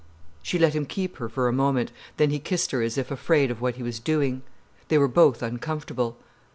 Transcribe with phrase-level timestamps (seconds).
[0.41, 3.51] She let him keep her for a moment, then he kissed her as if afraid
[3.51, 4.41] of what he was doing.
[4.87, 6.17] They were both uncomfortable.